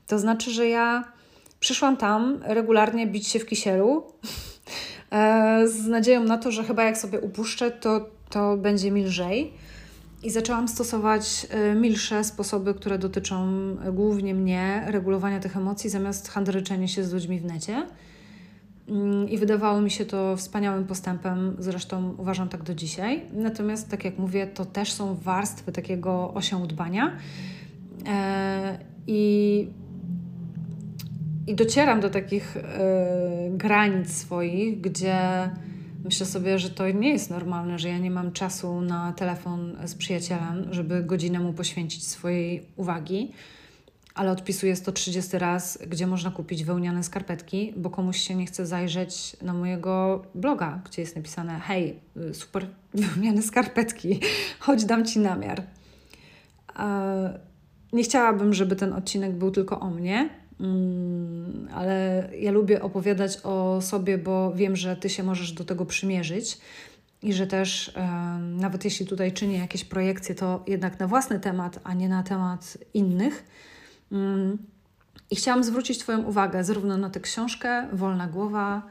[0.08, 1.12] to znaczy, że ja
[1.60, 4.04] przyszłam tam regularnie bić się w kisielu
[5.66, 9.54] z nadzieją na to, że chyba jak sobie upuszczę, to, to będzie mi lżej.
[10.24, 13.48] I zaczęłam stosować e, milsze sposoby, które dotyczą
[13.86, 17.88] e, głównie mnie, regulowania tych emocji, zamiast handryczenia się z ludźmi w necie.
[18.90, 23.26] Mm, I wydawało mi się to wspaniałym postępem, zresztą uważam tak do dzisiaj.
[23.34, 27.18] Natomiast, tak jak mówię, to też są warstwy takiego osiądbania.
[28.08, 29.68] E, I,
[31.50, 32.58] i docieram do takich
[33.52, 35.50] granic swoich, gdzie
[36.04, 39.96] Myślę sobie, że to nie jest normalne, że ja nie mam czasu na telefon z
[39.96, 43.32] przyjacielem, żeby godzinę mu poświęcić swojej uwagi,
[44.16, 49.38] ale odpisuję 130 raz, gdzie można kupić wełniane skarpetki, bo komuś się nie chce zajrzeć
[49.42, 52.00] na mojego bloga, gdzie jest napisane: Hej,
[52.34, 54.20] super wełniane skarpetki,
[54.60, 55.64] chodź, dam ci namiar.
[57.94, 60.30] Nie chciałabym, żeby ten odcinek był tylko o mnie,
[61.74, 66.58] ale ja lubię opowiadać o sobie, bo wiem, że ty się możesz do tego przymierzyć
[67.22, 67.94] i że też
[68.40, 72.78] nawet jeśli tutaj czynię jakieś projekcje, to jednak na własny temat, a nie na temat
[72.94, 73.46] innych.
[74.12, 74.58] Mm,
[75.32, 78.82] I chciałam zwrócić Twoją uwagę zarówno na tę książkę Wolna Głowa,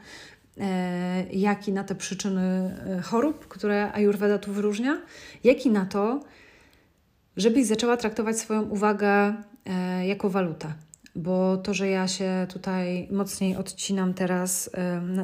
[0.57, 5.01] e, jak i na te przyczyny e, chorób, które Ayurveda tu wyróżnia,
[5.43, 6.19] jak i na to,
[7.37, 9.33] żebyś zaczęła traktować swoją uwagę
[9.65, 10.73] e, jako walutę
[11.19, 14.69] bo to, że ja się tutaj mocniej odcinam teraz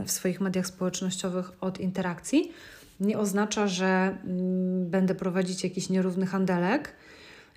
[0.06, 2.52] w swoich mediach społecznościowych od interakcji,
[3.00, 6.94] nie oznacza, że mm, będę prowadzić jakiś nierówny handelek,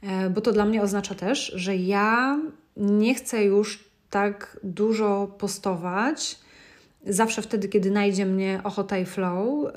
[0.02, 2.40] e, bo to dla mnie oznacza też, że ja
[2.76, 6.38] nie chcę już tak dużo postować.
[7.06, 9.72] Zawsze wtedy, kiedy najdzie mnie ochota i flow,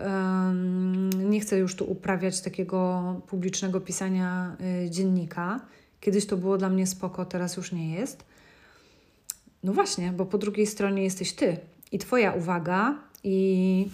[1.17, 5.59] nie chcę już tu uprawiać takiego publicznego pisania y, dziennika.
[5.99, 8.30] Kiedyś to było dla mnie spoko, teraz już nie jest.
[9.63, 11.57] No właśnie, bo po drugiej stronie jesteś ty
[11.91, 13.87] i twoja uwaga i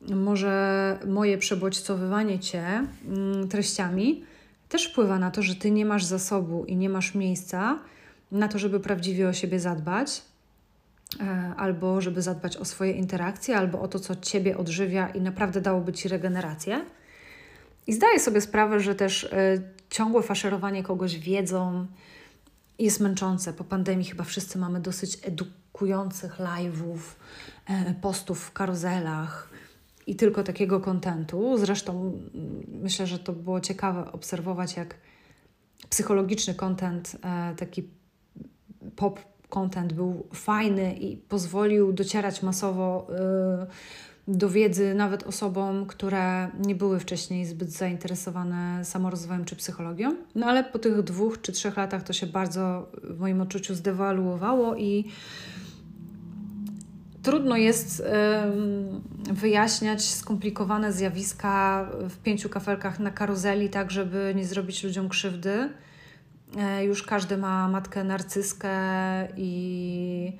[0.00, 2.64] może moje przebodźcowywanie cię
[3.08, 4.24] mm, treściami
[4.68, 7.78] też wpływa na to, że ty nie masz zasobu i nie masz miejsca
[8.32, 10.22] na to, żeby prawdziwie o siebie zadbać,
[11.20, 15.60] e, albo żeby zadbać o swoje interakcje, albo o to, co ciebie odżywia i naprawdę
[15.60, 16.84] dałoby ci regenerację.
[17.86, 19.58] I zdaję sobie sprawę, że też e,
[19.90, 21.86] ciągłe faszerowanie kogoś wiedzą,
[22.78, 23.52] jest męczące.
[23.52, 26.98] Po pandemii chyba wszyscy mamy dosyć edukujących live'ów,
[27.66, 29.50] e, postów w karuzelach
[30.06, 31.58] i tylko takiego kontentu.
[31.58, 32.12] Zresztą
[32.68, 34.94] myślę, że to było ciekawe obserwować, jak
[35.90, 37.88] psychologiczny kontent, e, taki
[38.96, 43.06] pop content był fajny i pozwolił docierać masowo
[43.64, 43.66] y,
[44.28, 50.14] do wiedzy nawet osobom, które nie były wcześniej zbyt zainteresowane samorozwojem czy psychologią.
[50.34, 54.76] No ale po tych dwóch czy trzech latach to się bardzo w moim odczuciu zdewaluowało
[54.76, 55.04] i
[57.22, 58.02] trudno jest
[59.30, 65.68] wyjaśniać skomplikowane zjawiska w pięciu kafelkach na karuzeli, tak żeby nie zrobić ludziom krzywdy.
[66.56, 68.70] E, już każdy ma matkę narcyskę
[69.36, 70.32] i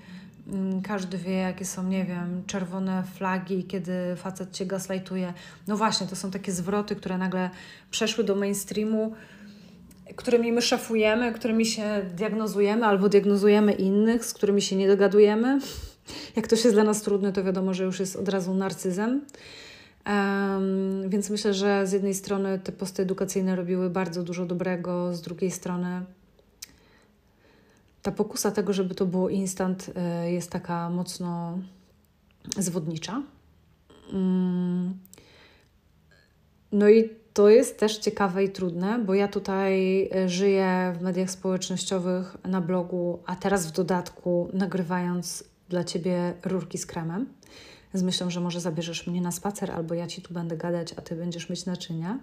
[0.82, 5.32] każdy wie, jakie są, nie wiem, czerwone flagi, kiedy facet cię gaslightuje.
[5.66, 7.50] No właśnie, to są takie zwroty, które nagle
[7.90, 9.14] przeszły do mainstreamu,
[10.16, 15.58] którymi my szafujemy, którymi się diagnozujemy albo diagnozujemy innych, z którymi się nie dogadujemy.
[16.36, 19.20] Jak ktoś jest dla nas trudny, to wiadomo, że już jest od razu narcyzem.
[20.06, 25.22] Um, więc myślę, że z jednej strony te posty edukacyjne robiły bardzo dużo dobrego, z
[25.22, 26.02] drugiej strony
[28.08, 29.88] ta pokusa tego, żeby to było instant,
[30.26, 31.58] y, jest taka mocno
[32.58, 33.22] zwodnicza.
[34.12, 34.98] Um,
[36.72, 41.30] no i to jest też ciekawe i trudne, bo ja tutaj y, żyję w mediach
[41.30, 47.26] społecznościowych, na blogu, a teraz w dodatku nagrywając dla Ciebie rurki z kremem
[47.94, 51.02] z myślą, że może zabierzesz mnie na spacer, albo ja ci tu będę gadać, a
[51.02, 52.18] ty będziesz mieć naczynia.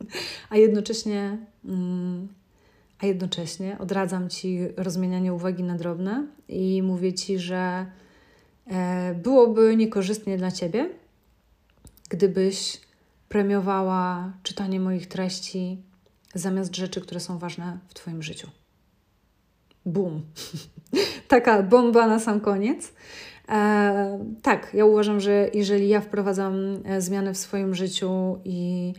[0.50, 2.28] A jednocześnie, mm,
[3.02, 7.86] a jednocześnie odradzam ci rozmienianie uwagi na drobne i mówię ci, że
[8.66, 10.90] e, byłoby niekorzystnie dla ciebie,
[12.08, 12.80] gdybyś
[13.28, 15.82] premiowała czytanie moich treści
[16.34, 18.48] zamiast rzeczy, które są ważne w Twoim życiu.
[19.86, 20.22] Bum.
[21.28, 22.92] Taka bomba na sam koniec.
[23.48, 28.92] E, tak, ja uważam, że jeżeli ja wprowadzam e, zmiany w swoim życiu i,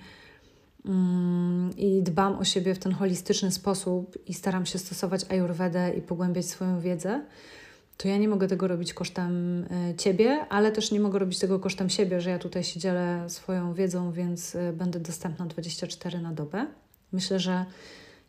[1.77, 6.45] i dbam o siebie w ten holistyczny sposób i staram się stosować ayurvedę i pogłębiać
[6.45, 7.21] swoją wiedzę,
[7.97, 11.59] to ja nie mogę tego robić kosztem e, ciebie, ale też nie mogę robić tego
[11.59, 16.67] kosztem siebie, że ja tutaj się dzielę swoją wiedzą, więc będę dostępna 24 na dobę.
[17.11, 17.65] Myślę, że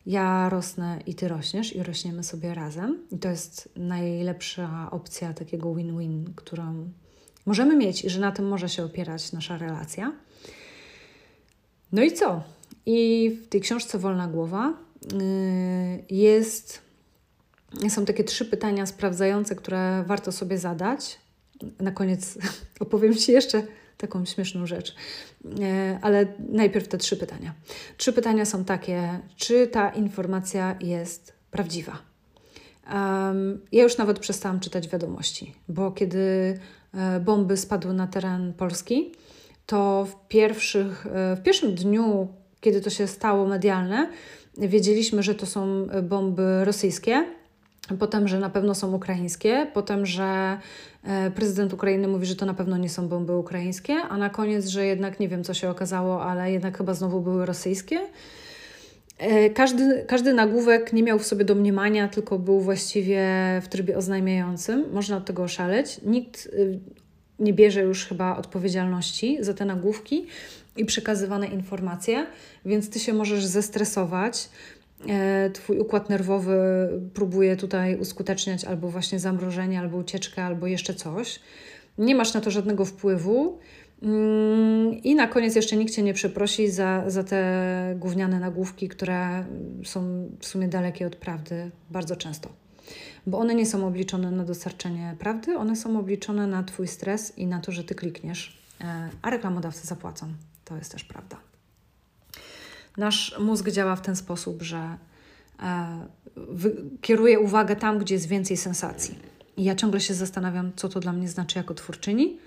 [0.06, 2.98] ja rosnę i ty rośniesz i rośniemy sobie razem.
[3.10, 6.90] I to jest najlepsza opcja takiego win-win, którą
[7.46, 10.12] możemy mieć i że na tym może się opierać nasza relacja.
[11.92, 12.42] No i co?
[12.86, 14.74] I w tej książce Wolna Głowa
[15.12, 16.82] yy, jest,
[17.88, 21.18] są takie trzy pytania sprawdzające, które warto sobie zadać.
[21.80, 22.38] Na koniec
[22.80, 23.62] opowiem Ci jeszcze
[24.02, 24.94] taką śmieszną rzecz.
[25.60, 27.54] E, ale najpierw te trzy pytania.
[27.96, 31.98] Trzy pytania są takie: czy ta informacja jest prawdziwa?
[32.94, 36.58] Um, ja już nawet przestałam czytać wiadomości, bo kiedy
[36.94, 39.12] e, bomby spadły na teren Polski,
[39.66, 42.28] to w, pierwszych, e, w pierwszym dniu,
[42.60, 44.08] kiedy to się stało medialne,
[44.58, 47.24] wiedzieliśmy, że to są bomby rosyjskie
[47.98, 50.58] potem, że na pewno są ukraińskie, potem, że
[51.04, 54.66] e, prezydent Ukrainy mówi, że to na pewno nie są bomby ukraińskie, a na koniec,
[54.66, 58.00] że jednak nie wiem, co się okazało, ale jednak chyba znowu były rosyjskie.
[59.18, 63.26] E, każdy, każdy nagłówek nie miał w sobie domniemania, tylko był właściwie
[63.62, 64.84] w trybie oznajmiającym.
[64.92, 66.00] Można od tego oszaleć.
[66.02, 66.50] Nikt
[67.38, 70.26] nie bierze już chyba odpowiedzialności za te nagłówki
[70.76, 72.26] i przekazywane informacje,
[72.64, 74.48] więc ty się możesz zestresować,
[75.08, 76.58] E, twój układ nerwowy
[77.14, 81.40] próbuje tutaj uskuteczniać albo właśnie zamrożenie, albo ucieczkę, albo jeszcze coś.
[81.98, 83.58] Nie masz na to żadnego wpływu.
[84.02, 89.44] Mm, I na koniec jeszcze nikt Cię nie przeprosi za, za te gówniane nagłówki, które
[89.84, 92.61] są w sumie dalekie od prawdy bardzo często.
[93.26, 97.46] Bo one nie są obliczone na dostarczenie prawdy, one są obliczone na Twój stres i
[97.46, 100.32] na to, że Ty klikniesz, e, a reklamodawcy zapłacą.
[100.64, 101.36] To jest też prawda.
[102.96, 104.96] Nasz mózg działa w ten sposób, że
[105.62, 106.06] e,
[107.00, 109.18] kieruje uwagę tam, gdzie jest więcej sensacji.
[109.56, 112.38] I ja ciągle się zastanawiam, co to dla mnie znaczy jako twórczyni,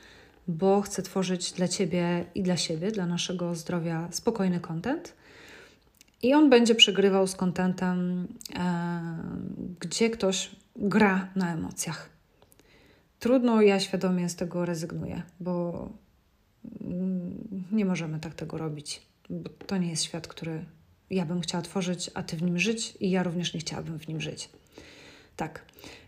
[0.48, 5.14] bo chcę tworzyć dla Ciebie i dla siebie, dla naszego zdrowia spokojny content.
[6.22, 9.18] I on będzie przegrywał z kontentem, e,
[9.80, 12.10] gdzie ktoś gra na emocjach.
[13.20, 15.90] Trudno, ja świadomie z tego rezygnuję, bo
[16.82, 20.66] mm, nie możemy tak tego robić bo to nie jest świat, który
[21.10, 24.08] ja bym chciała tworzyć, a ty w nim żyć, i ja również nie chciałabym w
[24.08, 24.50] nim żyć.
[25.36, 25.66] Tak,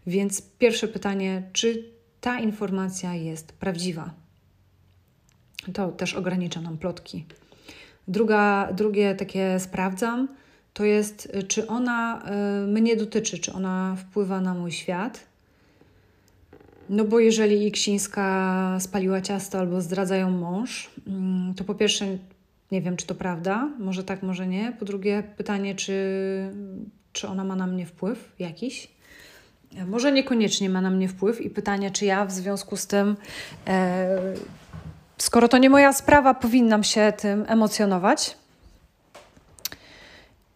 [0.07, 1.91] więc pierwsze pytanie, czy
[2.21, 4.13] ta informacja jest prawdziwa?
[5.73, 7.25] To też ogranicza nam plotki.
[8.07, 10.27] Druga, drugie takie sprawdzam,
[10.73, 12.23] to jest, czy ona
[12.63, 15.27] y, mnie dotyczy, czy ona wpływa na mój świat.
[16.89, 22.05] No bo jeżeli Iksińska spaliła ciasto albo zdradzają mąż, mm, to po pierwsze
[22.71, 24.73] nie wiem, czy to prawda, może tak, może nie.
[24.79, 25.93] Po drugie, pytanie, czy,
[27.13, 28.87] czy ona ma na mnie wpływ jakiś.
[29.87, 33.15] może niekoniecznie ma na mnie wpływ i pytanie, czy ja w związku z tym,
[33.67, 34.33] e,
[35.17, 38.37] skoro to nie moja sprawa, powinnam się tym emocjonować.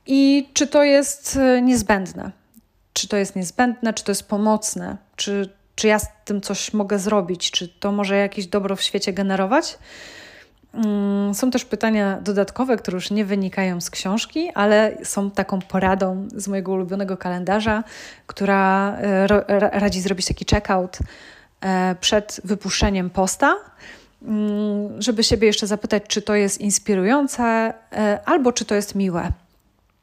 [0.06, 2.32] I czy to jest e, niezbędne?
[2.94, 4.98] Czy to jest niezbędne, czy to jest pomocne?
[5.16, 7.52] Czy, czy ja z tym coś mogę zrobić?
[7.52, 9.78] Czy to może jakieś dobro w świecie generować?
[10.74, 16.28] Mm, są też pytania dodatkowe, które już nie wynikają z książki, ale są taką poradą
[16.36, 17.84] z mojego ulubionego kalendarza,
[18.28, 19.28] która e,
[19.80, 20.98] radzi zrobić taki checkout
[21.62, 23.56] e, przed wypuszczeniem posta,
[25.00, 29.32] żeby siebie jeszcze zapytać, czy to jest inspirujące e, albo czy to jest miłe.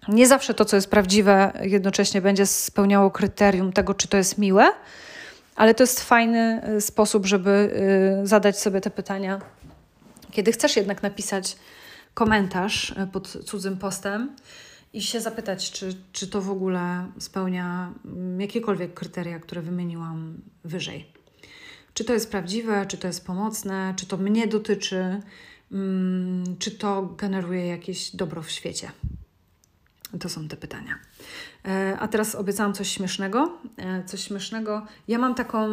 [0.09, 4.71] Nie zawsze to, co jest prawdziwe, jednocześnie będzie spełniało kryterium tego, czy to jest miłe,
[5.57, 7.71] ale to jest fajny sposób, żeby
[8.25, 9.41] zadać sobie te pytania
[10.31, 11.57] kiedy chcesz jednak napisać
[12.15, 14.37] komentarz e, pod cudzym postem
[14.93, 21.13] i się zapytać, czy, czy to w ogóle spełnia mm, jakiekolwiek kryteria, które wymieniłam wyżej.
[21.99, 25.21] Czy to jest prawdziwe, czy to jest pomocne, czy to mnie dotyczy,
[25.73, 28.91] mm, czy to generuje jakieś dobro w świecie.
[30.21, 30.99] To są te pytania.
[31.65, 33.59] E, a teraz obiecałam coś śmiesznego.
[33.77, 34.87] E, coś śmiesznego.
[35.09, 35.69] Ja mam taką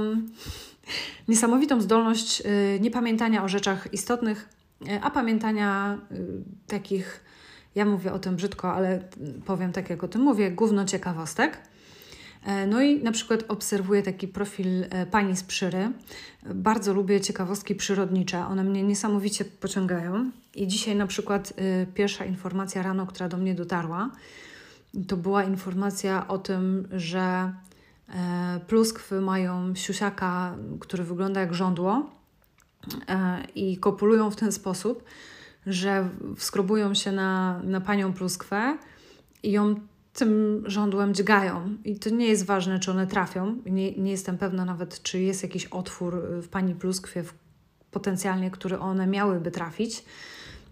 [1.28, 2.43] niesamowitą zdolność
[2.80, 4.49] niepamiętania o rzeczach istotnych,
[4.88, 5.97] E, a pamiętania
[6.67, 7.23] takich,
[7.76, 8.99] ja mówię o tym brzydko, ale
[9.45, 11.57] powiem tak jak o tym mówię, gówno ciekawostek.
[12.45, 15.91] E, no i na przykład obserwuję taki profil e, pani z Przyry.
[16.55, 20.31] Bardzo lubię ciekawostki przyrodnicze, one mnie niesamowicie pociągają.
[20.55, 21.53] I dzisiaj na przykład
[21.93, 24.11] pierwsza informacja rano, która do mnie dotarła,
[25.07, 27.53] to była informacja o tym, że
[28.67, 32.15] pluskwy mają siusiaka, który wygląda jak żądło
[33.09, 35.03] E, i kopulują w ten sposób,
[35.67, 38.77] że wskrobują się na, na panią pluskwę
[39.43, 39.75] i ją
[40.16, 41.78] tym żądłem dźgają.
[41.84, 43.57] I to nie jest ważne, czy one trafią.
[43.66, 47.34] Nie, nie jestem pewna nawet, czy jest jakiś otwór w pani pluskwie w,
[47.91, 50.05] potencjalnie, który one miałyby trafić.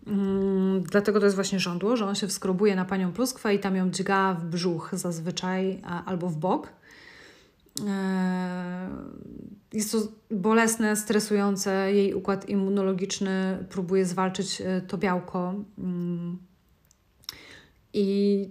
[0.08, 3.76] Mm, dlatego to jest właśnie żądło, że on się wskrobuje na panią pluskwę i tam
[3.76, 6.70] ją dźga w brzuch zazwyczaj albo w bok.
[7.88, 8.90] E,
[9.74, 9.98] jest to
[10.32, 11.94] bolesne, stresujące.
[11.94, 15.54] Jej układ immunologiczny próbuje zwalczyć e, to białko.
[15.78, 16.38] Mm.
[17.94, 18.50] I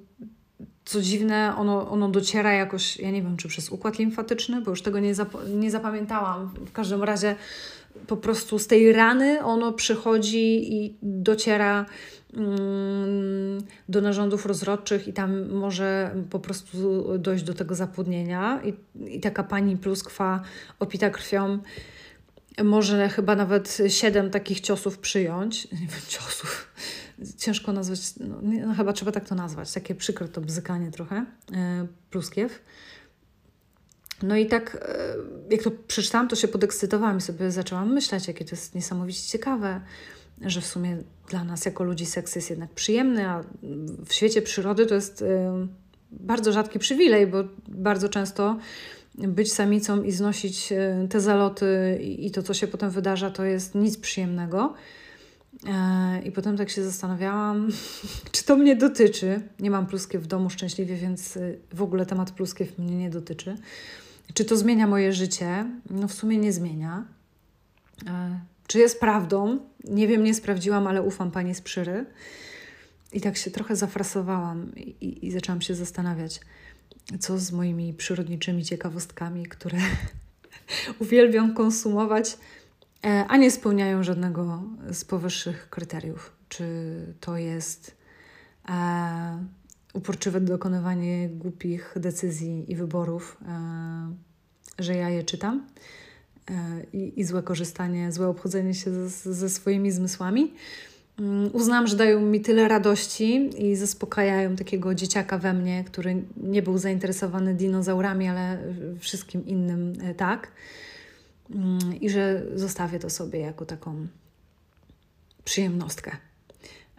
[0.85, 4.83] co dziwne, ono, ono dociera jakoś, ja nie wiem, czy przez układ limfatyczny, bo już
[4.83, 6.55] tego nie, zap nie zapamiętałam.
[6.67, 7.37] W każdym razie
[8.07, 11.87] po prostu z tej rany ono przychodzi i dociera
[12.35, 18.75] mm, do narządów rozrodczych i tam może po prostu dojść do tego zapłodnienia i,
[19.17, 20.43] i taka pani pluskwa
[20.79, 21.59] opita krwią
[22.65, 25.65] może chyba nawet siedem takich ciosów przyjąć.
[25.73, 26.73] Nie wiem, ciosów.
[27.39, 29.73] Ciężko nazwać, no, nie, no chyba trzeba tak to nazwać.
[29.73, 32.63] Takie przykre to bzykanie trochę, e, pluskiew.
[34.23, 35.15] No i tak, e,
[35.51, 39.81] jak to przeczytałam, to się podekscytowałam i sobie zaczęłam myśleć, jakie to jest niesamowicie ciekawe,
[40.41, 40.99] że w sumie
[41.29, 43.45] dla nas jako ludzi seks jest jednak przyjemny, a
[44.07, 45.67] w świecie przyrody to jest e,
[46.11, 48.59] bardzo rzadki przywilej, bo bardzo często
[49.15, 53.75] być samicą i znosić e, te zaloty i to, co się potem wydarza, to jest
[53.75, 54.75] nic przyjemnego.
[56.25, 57.69] I potem tak się zastanawiałam,
[58.33, 59.41] czy to mnie dotyczy.
[59.61, 61.39] Nie mam pluskiew w domu szczęśliwie, więc
[61.75, 63.57] w ogóle temat pluskiew mnie nie dotyczy.
[64.35, 65.67] Czy to zmienia moje życie?
[65.91, 67.05] No w sumie nie zmienia.
[68.07, 69.59] E, czy jest prawdą?
[69.85, 72.07] Nie wiem, nie sprawdziłam, ale ufam pani z Przyry.
[73.13, 76.41] I tak się trochę zafrasowałam i, i, i zaczęłam się zastanawiać,
[77.21, 79.79] co z moimi przyrodniczymi ciekawostkami, które
[81.01, 82.39] uwielbiam konsumować,
[83.05, 86.33] e, a nie spełniają żadnego z powyższych kryteriów.
[86.49, 86.65] Czy
[87.21, 87.97] to jest
[88.69, 89.45] e,
[89.93, 94.15] uporczywe dokonywanie głupich decyzji i wyborów, e,
[94.79, 95.67] że ja je czytam
[96.51, 100.55] e, i, złe korzystanie, złe obchodzenie się ze, ze swoimi zmysłami.
[101.23, 106.63] Mm, uznam, że dają mi tyle radości i zaspokajają takiego dzieciaka we mnie, który nie
[106.63, 108.59] był zainteresowany dinozaurami, ale
[109.01, 110.53] wszystkim innym e, tak.
[111.55, 114.07] Mm, I że zostawię to sobie jako taką
[115.45, 116.17] przyjemnostkę.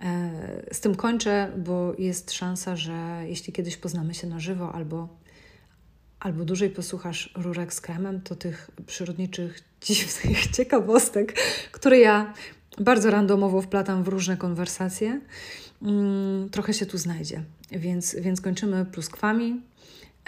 [0.03, 0.29] E,
[0.71, 5.07] z tym kończę, bo jest szansa, że jeśli kiedyś poznamy się na żywo albo,
[6.19, 11.33] albo dłużej posłuchasz rurek z kremem, to tych przyrodniczych, dziwnych ciekawostek,
[11.71, 12.33] które ja
[12.79, 15.21] bardzo randomowo wplatam w różne konwersacje,
[15.81, 17.43] mm, trochę się tu znajdzie.
[17.71, 19.61] Więc, więc kończymy pluskwami.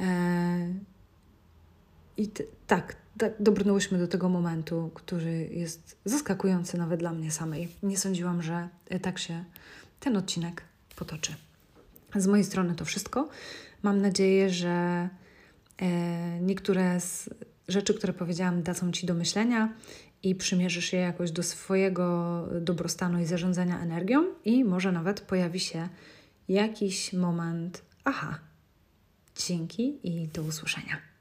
[0.02, 0.74] E,
[2.18, 2.30] I
[2.68, 7.70] tak, tak, dobrnęłyśmy do tego momentu, który jest zaskakujący nawet dla mnie samej.
[7.84, 8.70] Nie sądziłam, że
[9.02, 9.44] tak się
[10.00, 10.62] ten odcinek
[10.96, 11.36] potoczy.
[12.16, 13.30] Z mojej strony to wszystko.
[13.84, 15.10] Mam nadzieję, że
[15.82, 17.30] E, niektóre z
[17.68, 19.74] rzeczy, które powiedziałam, dadzą Ci do myślenia
[20.26, 25.90] i przymierzysz je jakoś do swojego dobrostanu i zarządzania energią, i może nawet pojawi się
[26.50, 28.40] jakiś moment, aha,
[29.48, 31.15] dzięki i do usłyszenia.